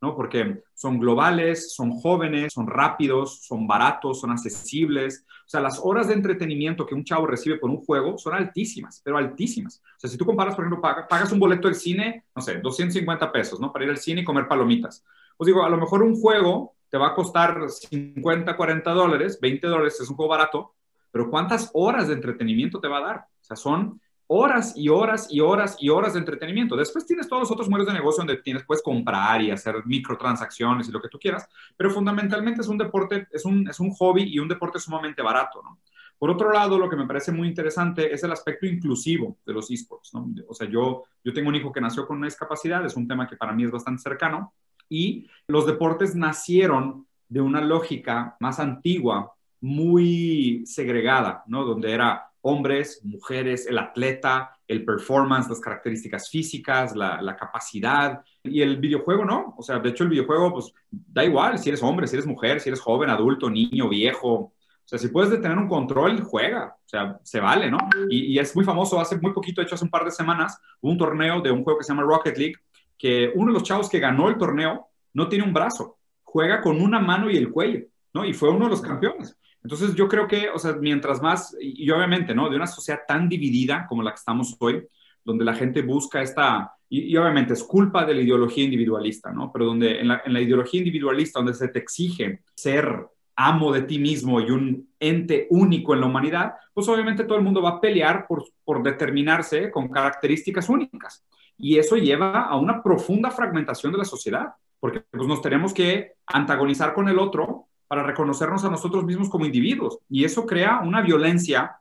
[0.02, 0.16] ¿No?
[0.16, 5.24] Porque son globales, son jóvenes, son rápidos, son baratos, son accesibles.
[5.46, 9.00] O sea, las horas de entretenimiento que un chavo recibe por un juego son altísimas,
[9.04, 9.80] pero altísimas.
[9.96, 13.30] O sea, si tú comparas, por ejemplo, pagas un boleto del cine, no sé, 250
[13.30, 13.72] pesos, ¿no?
[13.72, 15.04] Para ir al cine y comer palomitas.
[15.36, 19.66] Pues digo, a lo mejor un juego te va a costar 50, 40 dólares, 20
[19.68, 20.74] dólares, es un juego barato,
[21.12, 23.16] pero ¿cuántas horas de entretenimiento te va a dar?
[23.40, 26.76] O sea, son horas y horas y horas y horas de entretenimiento.
[26.76, 30.88] Después tienes todos los otros modelos de negocio donde tienes, puedes comprar y hacer microtransacciones
[30.88, 34.22] y lo que tú quieras, pero fundamentalmente es un deporte, es un, es un hobby
[34.24, 35.78] y un deporte sumamente barato, ¿no?
[36.18, 39.68] Por otro lado, lo que me parece muy interesante es el aspecto inclusivo de los
[39.72, 40.30] esports, ¿no?
[40.48, 43.26] O sea, yo, yo tengo un hijo que nació con una discapacidad, es un tema
[43.26, 44.54] que para mí es bastante cercano,
[44.88, 51.64] y los deportes nacieron de una lógica más antigua, muy segregada, ¿no?
[51.64, 58.22] Donde era hombres, mujeres, el atleta, el performance, las características físicas, la, capacidad.
[58.42, 59.54] Y el videojuego, ¿no?
[59.56, 62.60] O sea, de hecho el videojuego, pues da igual si eres hombre, si eres mujer,
[62.60, 64.32] si eres joven, adulto, niño, viejo.
[64.34, 64.52] O
[64.84, 66.76] sea, si puedes detener un control, juega.
[66.84, 67.78] O sea, se vale, ¿no?
[68.10, 70.58] Y, y, es muy famoso, hace muy poquito, de hecho hace un par de semanas,
[70.80, 72.56] hubo un torneo de un juego que se llama Rocket League,
[72.98, 76.80] que uno de los chavos que ganó el torneo no tiene un brazo, juega con
[76.80, 78.24] una mano y el cuello, ¿no?
[78.24, 79.36] Y fue uno de los campeones.
[79.62, 82.48] Entonces yo creo que, o sea, mientras más, y, obviamente, ¿no?
[82.48, 84.86] De una sociedad tan dividida como la que estamos hoy,
[85.24, 89.52] donde la gente busca esta, y, obviamente es culpa de la ideología individualista, ¿no?
[89.52, 94.40] Pero donde en la, ideología individualista, donde se te exige ser amo de ti mismo
[94.40, 98.26] y un ente único en la humanidad, pues obviamente todo el mundo va a pelear
[98.26, 101.24] por, por determinarse con características únicas.
[101.56, 106.14] Y eso lleva a una profunda fragmentación de la sociedad, porque pues, nos tenemos que
[106.26, 109.98] antagonizar con el otro para reconocernos a nosotros mismos como individuos.
[110.08, 111.76] Y eso crea una violencia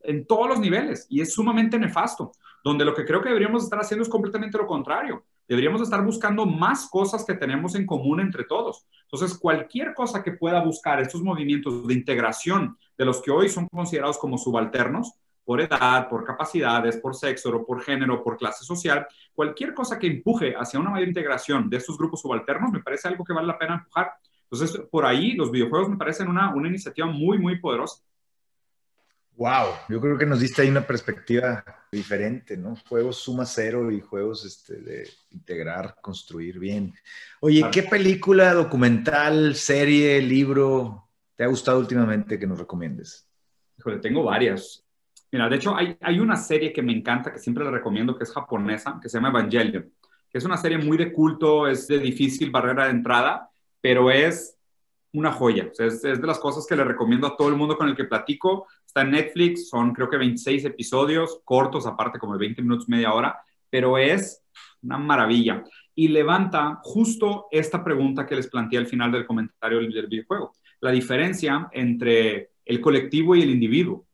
[0.00, 2.32] en todos los niveles y es sumamente nefasto,
[2.64, 5.26] donde lo que creo que deberíamos estar haciendo es completamente lo contrario.
[5.46, 8.86] Deberíamos estar buscando más cosas que tenemos en común entre todos.
[9.02, 13.68] Entonces, cualquier cosa que pueda buscar estos movimientos de integración de los que hoy son
[13.68, 15.12] considerados como subalternos,
[15.44, 20.54] por edad, por capacidades, por sexo, por género, por clase social, cualquier cosa que empuje
[20.56, 23.74] hacia una mayor integración de estos grupos subalternos me parece algo que vale la pena
[23.74, 24.10] empujar.
[24.54, 28.02] Entonces, por ahí los videojuegos me parecen una, una iniciativa muy, muy poderosa.
[29.36, 32.76] Wow, yo creo que nos diste ahí una perspectiva diferente, ¿no?
[32.88, 36.94] Juegos suma cero y juegos este, de integrar, construir bien.
[37.40, 43.28] Oye, ¿qué película, documental, serie, libro te ha gustado últimamente que nos recomiendes?
[43.76, 44.84] Híjole, tengo varias.
[45.32, 48.22] Mira, de hecho hay, hay una serie que me encanta, que siempre le recomiendo, que
[48.22, 49.92] es japonesa, que se llama Evangelion,
[50.30, 53.50] que es una serie muy de culto, es de difícil barrera de entrada,
[53.84, 54.58] pero es
[55.12, 55.70] una joya.
[55.78, 58.04] es, es, de las cosas que le recomiendo a todo el mundo con el que
[58.04, 58.66] platico.
[58.86, 63.12] Está en Netflix, son creo que 26 episodios, cortos, aparte como de 20 minutos, media
[63.12, 64.42] hora, pero es
[64.80, 65.62] una maravilla.
[65.94, 70.54] Y levanta justo esta pregunta que les planteé al final del comentario del videojuego.
[70.80, 74.06] La diferencia entre el colectivo y el individuo.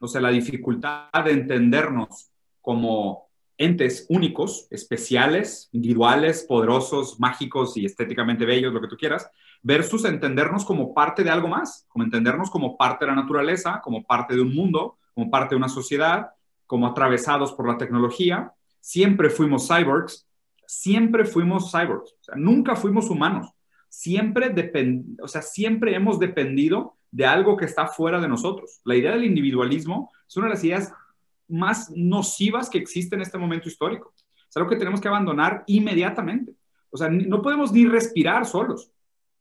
[0.00, 8.44] O sea, la dificultad de entendernos como entes únicos, especiales, individuales, poderosos, mágicos y estéticamente
[8.44, 9.30] bellos, lo que tú quieras,
[9.62, 14.04] versus entendernos como parte de algo más, como entendernos como parte de la naturaleza, como
[14.04, 16.30] parte de un mundo, como parte de una sociedad,
[16.66, 18.52] como atravesados por la tecnología.
[18.80, 20.26] Siempre fuimos cyborgs,
[20.66, 23.50] siempre fuimos cyborgs, nunca fuimos humanos.
[23.88, 28.80] Siempre, depend o sea, siempre hemos dependido de algo que está fuera de nosotros.
[28.84, 30.92] La idea del individualismo es una de las ideas
[31.48, 34.12] más nocivas que existe en este momento histórico.
[34.48, 36.54] Es algo que tenemos que abandonar inmediatamente.
[36.90, 38.90] O sea, no podemos ni respirar solos,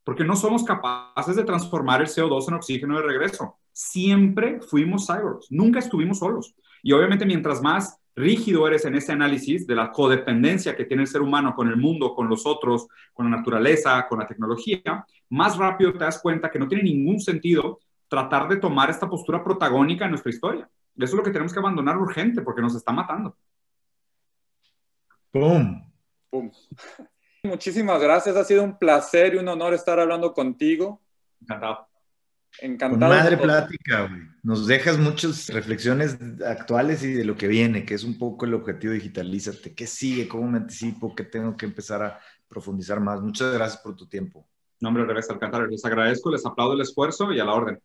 [0.04, 3.58] porque no somos capaces de transformar el CO2 en oxígeno de regreso.
[3.72, 6.56] Siempre fuimos cyborgs, nunca estuvimos solos.
[6.82, 11.08] Y obviamente mientras más rígido eres en ese análisis de la codependencia que tiene el
[11.08, 15.58] ser humano con el mundo, con los otros, con la naturaleza, con la tecnología, más
[15.58, 20.06] rápido te das cuenta que no tiene ningún sentido tratar de tomar esta postura protagónica
[20.06, 20.70] en nuestra historia.
[20.96, 23.36] Eso es lo que tenemos que abandonar urgente porque nos está matando.
[25.32, 25.92] ¡Pum!
[26.30, 26.52] ¡Pum!
[27.44, 31.02] Muchísimas gracias, ha sido un placer y un honor estar hablando contigo.
[31.42, 31.88] Encantado.
[32.62, 33.00] Encantado.
[33.00, 34.22] Con madre plática, güey.
[34.44, 38.54] Nos dejas muchas reflexiones actuales y de lo que viene, que es un poco el
[38.54, 39.74] objetivo digitalízate.
[39.74, 40.28] ¿Qué sigue?
[40.28, 41.16] ¿Cómo me anticipo?
[41.16, 43.22] ¿Qué tengo que empezar a profundizar más?
[43.22, 44.48] Muchas gracias por tu tiempo.
[44.80, 45.68] No, hombre, revés, Alcántara.
[45.68, 47.82] Les agradezco, les aplaudo el esfuerzo y a la orden.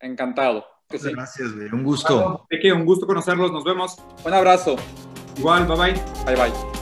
[0.00, 0.64] Encantado.
[0.90, 1.68] Gracias, güey.
[1.72, 2.46] Un gusto.
[2.50, 3.52] Un gusto conocerlos.
[3.52, 3.96] Nos vemos.
[4.24, 4.76] Un abrazo.
[5.36, 6.04] Igual, bye bye.
[6.24, 6.73] Bye bye.